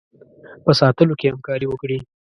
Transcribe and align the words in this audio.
په 0.63 0.71
ساتلو 0.79 1.13
کې 1.19 1.31
همکاري 1.31 1.65
وکړي. 1.69 1.97